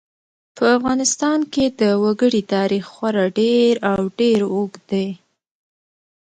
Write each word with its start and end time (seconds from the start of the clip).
په 0.57 0.65
افغانستان 0.77 1.39
کې 1.53 1.65
د 1.79 1.81
وګړي 2.03 2.41
تاریخ 2.53 2.85
خورا 2.95 3.25
ډېر 3.39 3.71
او 3.91 3.99
ډېر 4.19 4.39
اوږد 4.53 4.81
دی. 4.91 5.07